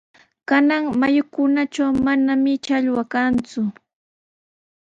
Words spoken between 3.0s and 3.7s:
kanku.